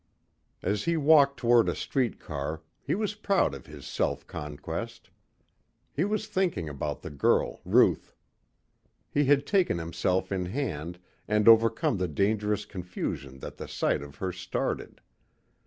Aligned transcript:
As 0.63 0.85
he 0.85 0.97
walked 0.97 1.37
toward 1.37 1.69
a 1.69 1.75
street 1.75 2.19
car 2.19 2.63
he 2.81 2.95
was 2.95 3.13
proud 3.13 3.53
of 3.53 3.67
his 3.67 3.85
self 3.85 4.25
conquest. 4.25 5.11
He 5.93 6.05
was 6.05 6.25
thinking 6.25 6.67
about 6.67 7.03
the 7.03 7.11
girl, 7.11 7.61
Ruth. 7.65 8.15
He 9.11 9.25
had 9.25 9.45
taken 9.45 9.77
himself 9.77 10.31
in 10.31 10.47
hand 10.47 10.97
and 11.27 11.47
overcome 11.47 11.97
the 11.97 12.07
dangerous 12.07 12.65
confusion 12.65 13.37
that 13.41 13.57
the 13.57 13.67
sight 13.67 14.01
of 14.01 14.15
her 14.15 14.31
started. 14.31 15.01